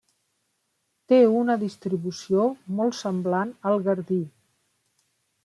Té 1.11 1.19
una 1.41 1.57
distribució 1.63 2.47
molt 2.81 2.99
semblant 3.01 3.53
al 3.73 3.79
gardí. 3.91 4.21